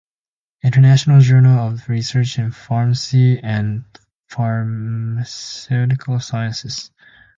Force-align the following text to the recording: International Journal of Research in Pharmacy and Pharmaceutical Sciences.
International 0.63 1.19
Journal 1.21 1.73
of 1.73 1.87
Research 1.87 2.39
in 2.39 2.51
Pharmacy 2.51 3.37
and 3.39 3.85
Pharmaceutical 4.29 6.19
Sciences. 6.19 6.89